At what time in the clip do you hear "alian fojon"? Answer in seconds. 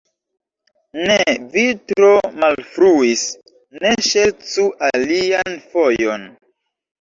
4.89-6.27